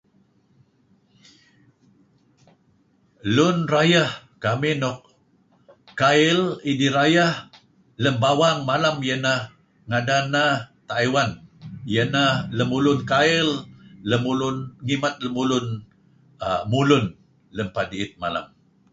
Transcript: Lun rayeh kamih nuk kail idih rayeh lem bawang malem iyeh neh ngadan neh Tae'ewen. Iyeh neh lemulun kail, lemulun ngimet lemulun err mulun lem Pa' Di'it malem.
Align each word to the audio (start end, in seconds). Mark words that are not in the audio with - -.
Lun 3.35 3.57
rayeh 3.73 4.09
kamih 4.43 4.75
nuk 4.81 4.97
kail 5.99 6.39
idih 6.71 6.91
rayeh 6.97 7.31
lem 8.03 8.15
bawang 8.23 8.59
malem 8.69 8.95
iyeh 9.05 9.19
neh 9.25 9.41
ngadan 9.89 10.25
neh 10.35 10.51
Tae'ewen. 10.89 11.29
Iyeh 11.91 12.07
neh 12.15 12.31
lemulun 12.57 12.99
kail, 13.11 13.47
lemulun 14.09 14.55
ngimet 14.85 15.15
lemulun 15.25 15.65
err 16.45 16.61
mulun 16.71 17.05
lem 17.55 17.67
Pa' 17.75 17.87
Di'it 17.89 18.11
malem. 18.21 18.45